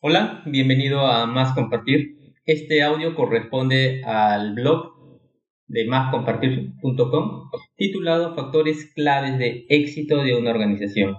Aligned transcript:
Hola, 0.00 0.44
bienvenido 0.46 1.00
a 1.00 1.26
Más 1.26 1.54
Compartir. 1.54 2.34
Este 2.46 2.82
audio 2.82 3.16
corresponde 3.16 4.04
al 4.04 4.54
blog 4.54 4.92
de 5.66 5.86
máscompartir.com 5.88 7.50
titulado 7.74 8.36
Factores 8.36 8.92
claves 8.94 9.40
de 9.40 9.66
éxito 9.68 10.22
de 10.22 10.36
una 10.36 10.50
organización. 10.50 11.16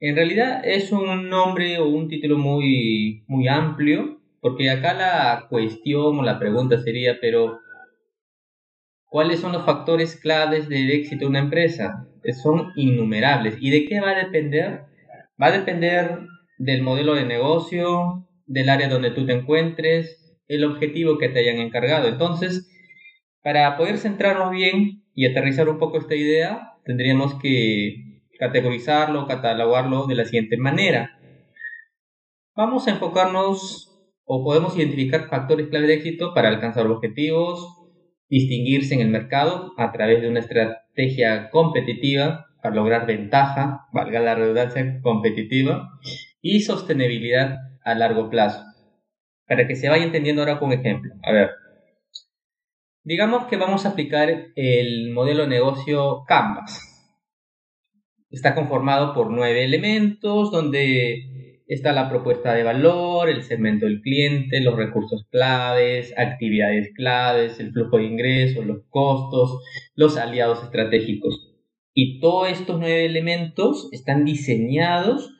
En 0.00 0.16
realidad 0.16 0.60
es 0.66 0.92
un 0.92 1.30
nombre 1.30 1.78
o 1.78 1.88
un 1.88 2.08
título 2.08 2.36
muy, 2.36 3.24
muy 3.26 3.48
amplio, 3.48 4.20
porque 4.42 4.68
acá 4.68 4.92
la 4.92 5.46
cuestión 5.48 6.18
o 6.18 6.22
la 6.22 6.38
pregunta 6.38 6.76
sería, 6.82 7.16
pero 7.22 7.58
¿cuáles 9.06 9.40
son 9.40 9.52
los 9.52 9.64
factores 9.64 10.14
claves 10.16 10.68
del 10.68 10.90
éxito 10.90 11.20
de 11.20 11.30
una 11.30 11.38
empresa? 11.38 12.06
Son 12.42 12.70
innumerables. 12.76 13.56
¿Y 13.62 13.70
de 13.70 13.86
qué 13.86 13.98
va 14.00 14.10
a 14.10 14.24
depender? 14.26 14.82
Va 15.40 15.46
a 15.46 15.52
depender 15.52 16.33
del 16.58 16.82
modelo 16.82 17.14
de 17.14 17.24
negocio, 17.24 18.28
del 18.46 18.68
área 18.68 18.88
donde 18.88 19.10
tú 19.10 19.26
te 19.26 19.32
encuentres, 19.32 20.20
el 20.46 20.64
objetivo 20.64 21.18
que 21.18 21.28
te 21.28 21.40
hayan 21.40 21.58
encargado. 21.58 22.08
Entonces, 22.08 22.70
para 23.42 23.76
poder 23.76 23.98
centrarnos 23.98 24.50
bien 24.50 25.04
y 25.14 25.26
aterrizar 25.26 25.68
un 25.68 25.78
poco 25.78 25.98
esta 25.98 26.14
idea, 26.14 26.72
tendríamos 26.84 27.34
que 27.36 28.22
categorizarlo, 28.38 29.26
catalogarlo 29.26 30.06
de 30.06 30.14
la 30.14 30.24
siguiente 30.24 30.56
manera. 30.56 31.18
Vamos 32.56 32.86
a 32.86 32.92
enfocarnos 32.92 33.90
o 34.24 34.44
podemos 34.44 34.76
identificar 34.76 35.28
factores 35.28 35.68
clave 35.68 35.86
de 35.86 35.94
éxito 35.94 36.34
para 36.34 36.48
alcanzar 36.48 36.86
objetivos, 36.86 37.66
distinguirse 38.28 38.94
en 38.94 39.00
el 39.00 39.08
mercado 39.08 39.72
a 39.76 39.92
través 39.92 40.22
de 40.22 40.28
una 40.28 40.40
estrategia 40.40 41.50
competitiva 41.50 42.46
para 42.62 42.74
lograr 42.74 43.06
ventaja, 43.06 43.86
valga 43.92 44.20
la 44.20 44.34
redundancia 44.34 45.00
competitiva, 45.02 45.90
y 46.44 46.60
sostenibilidad 46.60 47.56
a 47.82 47.94
largo 47.94 48.28
plazo. 48.28 48.62
Para 49.46 49.66
que 49.66 49.76
se 49.76 49.88
vaya 49.88 50.04
entendiendo 50.04 50.42
ahora 50.42 50.60
con 50.60 50.72
ejemplo. 50.72 51.14
A 51.22 51.32
ver, 51.32 51.50
digamos 53.02 53.46
que 53.46 53.56
vamos 53.56 53.86
a 53.86 53.90
aplicar 53.90 54.52
el 54.54 55.10
modelo 55.12 55.44
de 55.44 55.48
negocio 55.48 56.22
Canvas. 56.28 56.80
Está 58.30 58.54
conformado 58.54 59.14
por 59.14 59.30
nueve 59.30 59.64
elementos 59.64 60.50
donde 60.50 61.62
está 61.66 61.92
la 61.94 62.10
propuesta 62.10 62.52
de 62.52 62.62
valor, 62.62 63.30
el 63.30 63.42
segmento 63.42 63.86
del 63.86 64.02
cliente, 64.02 64.60
los 64.60 64.76
recursos 64.76 65.26
claves, 65.30 66.12
actividades 66.18 66.92
claves, 66.94 67.58
el 67.58 67.72
flujo 67.72 67.96
de 67.96 68.04
ingresos, 68.04 68.66
los 68.66 68.82
costos, 68.90 69.62
los 69.94 70.18
aliados 70.18 70.62
estratégicos. 70.62 71.54
Y 71.94 72.20
todos 72.20 72.50
estos 72.50 72.78
nueve 72.80 73.06
elementos 73.06 73.88
están 73.92 74.26
diseñados 74.26 75.30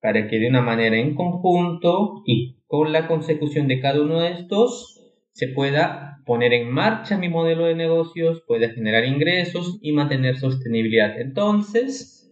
para 0.00 0.28
que 0.28 0.38
de 0.38 0.48
una 0.48 0.62
manera 0.62 0.96
en 0.96 1.14
conjunto 1.14 2.22
y 2.26 2.58
con 2.66 2.92
la 2.92 3.06
consecución 3.06 3.66
de 3.68 3.80
cada 3.80 4.00
uno 4.00 4.20
de 4.20 4.32
estos 4.32 5.12
se 5.32 5.48
pueda 5.48 6.22
poner 6.26 6.52
en 6.52 6.70
marcha 6.70 7.16
mi 7.16 7.28
modelo 7.28 7.64
de 7.64 7.74
negocios, 7.74 8.42
pueda 8.46 8.68
generar 8.70 9.04
ingresos 9.04 9.78
y 9.80 9.92
mantener 9.92 10.36
sostenibilidad. 10.36 11.18
Entonces, 11.20 12.30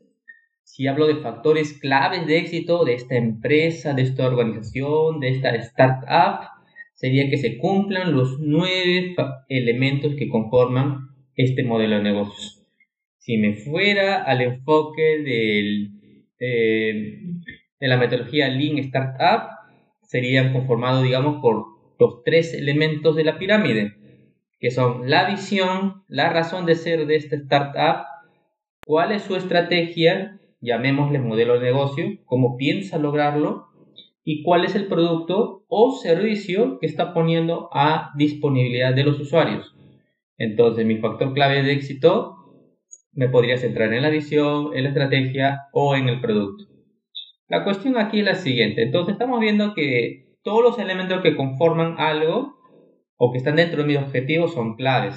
si 0.64 0.86
hablo 0.86 1.06
de 1.06 1.16
factores 1.16 1.78
claves 1.80 2.26
de 2.26 2.38
éxito 2.38 2.84
de 2.84 2.94
esta 2.94 3.16
empresa, 3.16 3.94
de 3.94 4.02
esta 4.02 4.26
organización, 4.26 5.20
de 5.20 5.30
esta 5.30 5.54
startup, 5.56 6.50
sería 6.92 7.30
que 7.30 7.38
se 7.38 7.56
cumplan 7.56 8.14
los 8.14 8.38
nueve 8.40 9.14
elementos 9.48 10.14
que 10.16 10.28
conforman 10.28 11.08
este 11.34 11.64
modelo 11.64 11.96
de 11.96 12.02
negocios. 12.02 12.66
Si 13.18 13.38
me 13.38 13.54
fuera 13.54 14.22
al 14.22 14.42
enfoque 14.42 15.22
del 15.22 15.92
eh, 16.38 17.20
de 17.80 17.88
la 17.88 17.96
metodología 17.96 18.48
Lean 18.48 18.78
Startup 18.78 19.50
serían 20.02 20.52
conformados, 20.52 21.02
digamos, 21.02 21.40
por 21.40 21.66
los 21.98 22.22
tres 22.24 22.54
elementos 22.54 23.16
de 23.16 23.24
la 23.24 23.38
pirámide, 23.38 23.94
que 24.60 24.70
son 24.70 25.10
la 25.10 25.28
visión, 25.28 26.04
la 26.08 26.30
razón 26.30 26.66
de 26.66 26.74
ser 26.74 27.06
de 27.06 27.16
esta 27.16 27.36
startup, 27.36 28.06
cuál 28.86 29.12
es 29.12 29.22
su 29.22 29.36
estrategia, 29.36 30.38
llamémosle 30.60 31.18
modelo 31.18 31.58
de 31.58 31.66
negocio, 31.66 32.04
cómo 32.24 32.56
piensa 32.56 32.98
lograrlo, 32.98 33.66
y 34.24 34.42
cuál 34.42 34.64
es 34.64 34.74
el 34.74 34.86
producto 34.86 35.64
o 35.68 35.92
servicio 35.92 36.78
que 36.80 36.86
está 36.86 37.14
poniendo 37.14 37.68
a 37.72 38.10
disponibilidad 38.16 38.92
de 38.92 39.04
los 39.04 39.20
usuarios. 39.20 39.76
Entonces, 40.36 40.84
mi 40.84 40.98
factor 40.98 41.32
clave 41.32 41.62
de 41.62 41.72
éxito 41.72 42.36
me 43.16 43.28
podría 43.28 43.58
centrar 43.58 43.92
en 43.92 44.02
la 44.02 44.10
visión, 44.10 44.70
en 44.74 44.84
la 44.84 44.90
estrategia 44.90 45.62
o 45.72 45.96
en 45.96 46.08
el 46.08 46.20
producto. 46.20 46.66
La 47.48 47.64
cuestión 47.64 47.96
aquí 47.96 48.20
es 48.20 48.24
la 48.24 48.34
siguiente. 48.34 48.82
Entonces 48.82 49.14
estamos 49.14 49.40
viendo 49.40 49.74
que 49.74 50.36
todos 50.42 50.62
los 50.62 50.78
elementos 50.78 51.22
que 51.22 51.34
conforman 51.34 51.96
algo 51.98 52.56
o 53.16 53.32
que 53.32 53.38
están 53.38 53.56
dentro 53.56 53.82
de 53.82 53.88
mis 53.88 53.98
objetivos 53.98 54.52
son 54.52 54.76
claves. 54.76 55.16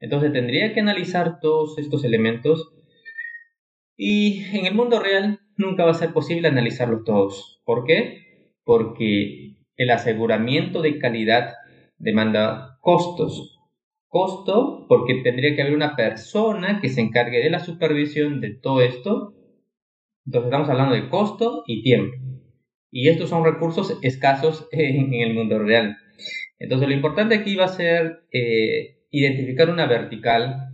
Entonces 0.00 0.32
tendría 0.32 0.74
que 0.74 0.80
analizar 0.80 1.38
todos 1.40 1.78
estos 1.78 2.04
elementos 2.04 2.72
y 3.96 4.44
en 4.56 4.66
el 4.66 4.74
mundo 4.74 4.98
real 4.98 5.40
nunca 5.56 5.84
va 5.84 5.92
a 5.92 5.94
ser 5.94 6.12
posible 6.12 6.48
analizarlos 6.48 7.04
todos. 7.04 7.62
¿Por 7.64 7.84
qué? 7.84 8.52
Porque 8.64 9.58
el 9.76 9.90
aseguramiento 9.90 10.82
de 10.82 10.98
calidad 10.98 11.54
demanda 11.98 12.78
costos. 12.80 13.60
Costo 14.12 14.84
porque 14.88 15.22
tendría 15.24 15.56
que 15.56 15.62
haber 15.62 15.74
una 15.74 15.96
persona 15.96 16.80
que 16.80 16.90
se 16.90 17.00
encargue 17.00 17.38
de 17.38 17.48
la 17.48 17.60
supervisión 17.60 18.42
de 18.42 18.54
todo 18.54 18.82
esto 18.82 19.32
entonces 20.26 20.46
estamos 20.46 20.68
hablando 20.68 20.94
de 20.94 21.08
costo 21.08 21.64
y 21.66 21.82
tiempo. 21.82 22.16
Y 22.90 23.08
estos 23.08 23.30
son 23.30 23.44
recursos 23.44 23.98
escasos 24.02 24.68
en 24.72 25.14
el 25.14 25.34
mundo 25.34 25.58
real. 25.58 25.96
Entonces 26.58 26.88
lo 26.88 26.94
importante 26.94 27.34
aquí 27.34 27.56
va 27.56 27.64
a 27.64 27.68
ser 27.68 28.24
eh, 28.32 28.98
identificar 29.10 29.68
una 29.70 29.86
vertical, 29.86 30.68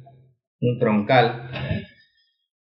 un 0.60 0.78
troncal. 0.78 1.50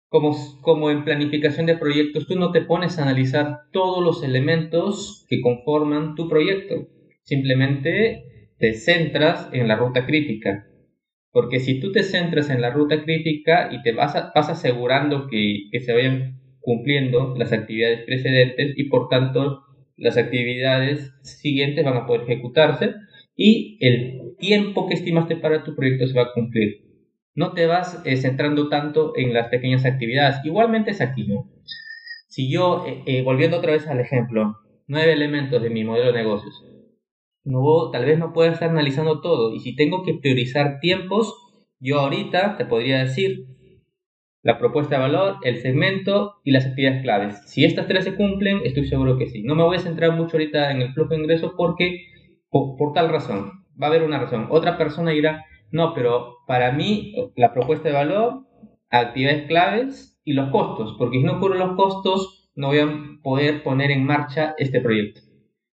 Como, 0.09 0.35
como 0.61 0.89
en 0.89 1.03
planificación 1.03 1.67
de 1.67 1.77
proyectos, 1.77 2.27
tú 2.27 2.35
no 2.35 2.51
te 2.51 2.61
pones 2.61 2.97
a 2.97 3.03
analizar 3.03 3.59
todos 3.71 4.03
los 4.03 4.23
elementos 4.23 5.25
que 5.29 5.41
conforman 5.41 6.15
tu 6.15 6.27
proyecto. 6.27 6.87
Simplemente 7.23 8.38
te 8.59 8.73
centras 8.73 9.49
en 9.53 9.67
la 9.67 9.75
ruta 9.75 10.05
crítica. 10.05 10.67
Porque 11.31 11.59
si 11.59 11.79
tú 11.79 11.91
te 11.91 12.03
centras 12.03 12.49
en 12.49 12.61
la 12.61 12.71
ruta 12.71 13.03
crítica 13.03 13.69
y 13.71 13.81
te 13.81 13.93
vas, 13.93 14.13
vas 14.35 14.49
asegurando 14.49 15.27
que, 15.27 15.69
que 15.71 15.79
se 15.79 15.93
vayan 15.93 16.39
cumpliendo 16.59 17.35
las 17.37 17.53
actividades 17.53 18.01
precedentes 18.05 18.77
y 18.77 18.83
por 18.85 19.09
tanto 19.09 19.61
las 19.95 20.17
actividades 20.17 21.11
siguientes 21.23 21.85
van 21.85 21.97
a 21.97 22.05
poder 22.05 22.23
ejecutarse 22.23 22.93
y 23.35 23.77
el 23.79 24.35
tiempo 24.37 24.87
que 24.87 24.95
estimaste 24.95 25.37
para 25.37 25.63
tu 25.63 25.75
proyecto 25.75 26.07
se 26.07 26.13
va 26.13 26.23
a 26.23 26.33
cumplir. 26.33 26.89
No 27.35 27.53
te 27.53 27.67
vas 27.67 28.01
eh, 28.05 28.17
centrando 28.17 28.67
tanto 28.67 29.13
en 29.15 29.33
las 29.33 29.47
pequeñas 29.47 29.85
actividades. 29.85 30.43
Igualmente 30.43 30.91
es 30.91 30.99
aquí, 30.99 31.25
¿no? 31.25 31.49
Si 32.27 32.51
yo, 32.51 32.85
eh, 32.85 33.03
eh, 33.05 33.21
volviendo 33.21 33.57
otra 33.57 33.71
vez 33.71 33.87
al 33.87 33.99
ejemplo, 33.99 34.57
nueve 34.87 35.13
elementos 35.13 35.61
de 35.61 35.69
mi 35.69 35.83
modelo 35.83 36.11
de 36.11 36.17
negocios, 36.17 36.65
no, 37.43 37.89
tal 37.91 38.05
vez 38.05 38.19
no 38.19 38.33
pueda 38.33 38.51
estar 38.51 38.69
analizando 38.69 39.21
todo 39.21 39.53
y 39.53 39.59
si 39.59 39.75
tengo 39.75 40.03
que 40.03 40.15
priorizar 40.15 40.79
tiempos, 40.79 41.33
yo 41.79 41.99
ahorita 41.99 42.57
te 42.57 42.65
podría 42.65 42.99
decir, 42.99 43.45
la 44.41 44.57
propuesta 44.57 44.95
de 44.95 45.01
valor, 45.01 45.37
el 45.43 45.57
segmento 45.57 46.35
y 46.43 46.51
las 46.51 46.65
actividades 46.65 47.01
claves. 47.01 47.41
Si 47.45 47.65
estas 47.65 47.87
tres 47.87 48.05
se 48.05 48.15
cumplen, 48.15 48.61
estoy 48.63 48.87
seguro 48.87 49.17
que 49.17 49.27
sí. 49.27 49.43
No 49.43 49.55
me 49.55 49.63
voy 49.63 49.77
a 49.77 49.81
centrar 49.81 50.15
mucho 50.15 50.37
ahorita 50.37 50.71
en 50.71 50.81
el 50.81 50.93
flujo 50.93 51.09
de 51.09 51.19
ingresos 51.19 51.53
porque, 51.57 52.05
por, 52.49 52.93
tal 52.93 53.09
razón, 53.09 53.65
va 53.81 53.87
a 53.87 53.89
haber 53.89 54.03
una 54.03 54.19
razón. 54.19 54.47
Otra 54.49 54.77
persona 54.77 55.11
dirá, 55.11 55.45
no, 55.71 55.93
pero 55.93 56.37
para 56.47 56.71
mí 56.71 57.13
la 57.35 57.53
propuesta 57.53 57.89
de 57.89 57.95
valor, 57.95 58.45
actividades 58.89 59.47
claves 59.47 60.19
y 60.23 60.33
los 60.33 60.49
costos, 60.51 60.95
porque 60.97 61.17
si 61.17 61.23
no 61.23 61.37
ocurren 61.37 61.59
los 61.59 61.75
costos, 61.75 62.49
no 62.55 62.67
voy 62.67 62.79
a 62.79 62.89
poder 63.21 63.61
poner 63.61 63.91
en 63.91 64.05
marcha 64.05 64.55
este 64.57 64.81
proyecto. 64.81 65.21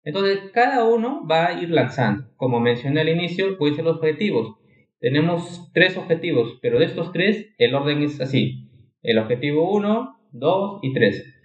Entonces, 0.10 0.50
cada 0.52 0.86
uno 0.86 1.28
va 1.28 1.46
a 1.46 1.62
ir 1.62 1.70
lanzando. 1.70 2.26
Como 2.36 2.60
mencioné 2.60 3.02
al 3.02 3.10
inicio, 3.10 3.60
pueden 3.60 3.76
ser 3.76 3.86
los 3.86 3.98
objetivos. 3.98 4.56
Tenemos 5.00 5.72
tres 5.72 5.98
objetivos, 5.98 6.58
pero 6.64 6.80
de 6.80 6.86
estos 6.86 7.12
tres 7.14 7.54
el 7.60 7.76
orden 7.76 8.02
es 8.02 8.20
así. 8.20 8.72
El 9.04 9.20
objetivo 9.20 9.72
1, 9.72 10.18
2 10.32 10.80
y 10.82 10.94
3. 10.94 11.36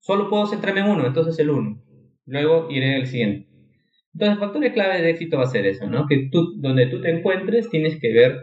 Solo 0.00 0.28
puedo 0.28 0.44
centrarme 0.46 0.80
en 0.80 0.90
uno, 0.90 1.06
entonces 1.06 1.38
el 1.38 1.48
1. 1.48 1.82
Luego 2.26 2.68
iré 2.70 2.96
al 2.96 3.06
siguiente. 3.06 3.48
Entonces 4.12 4.34
el 4.34 4.38
factor 4.38 4.72
clave 4.74 5.00
de 5.00 5.10
éxito 5.10 5.38
va 5.38 5.44
a 5.44 5.46
ser 5.46 5.64
eso, 5.64 5.86
¿no? 5.86 6.06
Que 6.06 6.28
tú, 6.30 6.60
donde 6.60 6.88
tú 6.88 7.00
te 7.00 7.10
encuentres 7.10 7.70
tienes 7.70 7.98
que 7.98 8.12
ver 8.12 8.38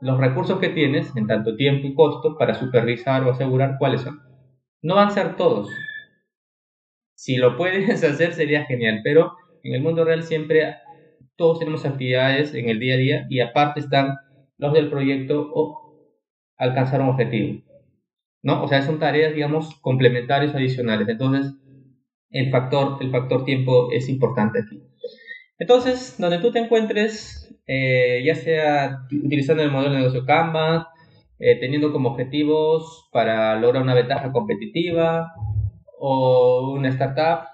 los 0.00 0.20
recursos 0.20 0.60
que 0.60 0.68
tienes 0.68 1.10
en 1.16 1.26
tanto 1.26 1.56
tiempo 1.56 1.88
y 1.88 1.94
costo 1.94 2.36
para 2.38 2.54
supervisar 2.54 3.24
o 3.24 3.30
asegurar 3.30 3.74
cuáles 3.80 4.02
son. 4.02 4.20
No 4.82 4.94
van 4.94 5.08
a 5.08 5.10
ser 5.10 5.34
todos. 5.34 5.68
Si 7.16 7.36
lo 7.36 7.56
puedes 7.56 8.04
hacer 8.04 8.32
sería 8.34 8.64
genial, 8.66 9.00
pero 9.02 9.32
en 9.64 9.74
el 9.74 9.82
mundo 9.82 10.04
real 10.04 10.22
siempre 10.22 10.76
todos 11.34 11.58
tenemos 11.58 11.84
actividades 11.84 12.54
en 12.54 12.68
el 12.68 12.78
día 12.78 12.94
a 12.94 12.98
día 12.98 13.26
y 13.28 13.40
aparte 13.40 13.80
están 13.80 14.14
los 14.58 14.72
del 14.72 14.88
proyecto 14.88 15.50
o 15.52 16.12
alcanzar 16.56 17.00
un 17.00 17.08
objetivo. 17.08 17.62
¿No? 18.42 18.62
O 18.62 18.68
sea, 18.68 18.82
son 18.82 19.00
tareas, 19.00 19.34
digamos, 19.34 19.74
complementarias 19.80 20.54
adicionales. 20.54 21.08
Entonces, 21.08 21.52
el 22.30 22.50
factor, 22.50 22.98
el 23.00 23.10
factor 23.10 23.44
tiempo 23.44 23.90
es 23.90 24.08
importante 24.08 24.60
aquí. 24.60 24.80
Entonces, 25.58 26.16
donde 26.18 26.38
tú 26.38 26.52
te 26.52 26.60
encuentres, 26.60 27.58
eh, 27.66 28.22
ya 28.24 28.34
sea 28.36 28.98
utilizando 29.10 29.62
el 29.62 29.72
modelo 29.72 29.94
de 29.94 29.98
negocio 29.98 30.24
Canva, 30.24 30.88
eh, 31.38 31.58
teniendo 31.58 31.92
como 31.92 32.10
objetivos 32.10 33.08
para 33.10 33.58
lograr 33.58 33.82
una 33.82 33.94
ventaja 33.94 34.30
competitiva 34.32 35.32
o 35.98 36.72
una 36.72 36.88
startup, 36.90 37.48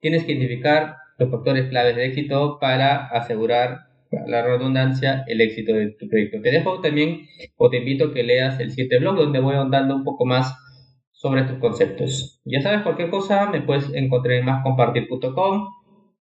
tienes 0.00 0.24
que 0.24 0.32
identificar 0.32 0.96
los 1.18 1.30
factores 1.30 1.68
claves 1.68 1.96
de 1.96 2.06
éxito 2.06 2.58
para 2.60 3.06
asegurar 3.06 3.80
la 4.26 4.42
redundancia, 4.42 5.24
el 5.26 5.40
éxito 5.40 5.72
de 5.72 5.90
tu 5.92 6.08
proyecto. 6.08 6.40
Te 6.40 6.50
dejo 6.50 6.80
también 6.80 7.26
o 7.56 7.70
te 7.70 7.78
invito 7.78 8.06
a 8.06 8.14
que 8.14 8.22
leas 8.22 8.60
el 8.60 8.70
siguiente 8.70 8.98
blog 8.98 9.16
donde 9.16 9.40
voy 9.40 9.54
ahondando 9.54 9.94
un 9.96 10.04
poco 10.04 10.24
más 10.24 10.54
sobre 11.12 11.42
estos 11.42 11.58
conceptos. 11.58 12.40
Ya 12.44 12.60
sabes, 12.60 12.82
cualquier 12.82 13.10
cosa 13.10 13.50
me 13.50 13.62
puedes 13.62 13.92
encontrar 13.94 14.36
en 14.36 14.44
máscompartir.com 14.44 15.68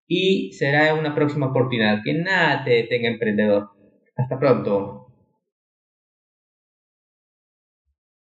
y 0.08 0.54
será 0.54 0.94
una 0.94 1.14
próxima 1.16 1.48
oportunidad. 1.48 2.02
Que 2.04 2.14
nada 2.14 2.64
te 2.64 2.72
detenga 2.72 3.10
emprendedor. 3.10 3.70
Hasta 4.16 4.40
pronto. 4.40 5.02